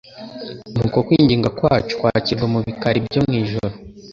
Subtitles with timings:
[0.73, 3.73] n'uko kwinginga kwacu kwakirwa mu bikari byo mu ijuru.